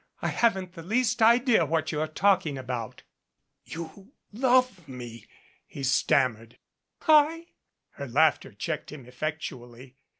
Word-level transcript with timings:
"I 0.19 0.29
haven't 0.29 0.73
the 0.73 0.81
least 0.81 1.21
idea 1.21 1.63
what 1.63 1.91
you're 1.91 2.07
talking 2.07 2.57
about." 2.57 3.03
"You 3.65 4.13
love 4.33 4.87
me" 4.87 5.27
he 5.67 5.83
stammered. 5.83 6.57
Her 7.01 7.45
laughter 8.07 8.51
checked 8.51 8.91
him 8.91 9.05
effectually. 9.05 9.97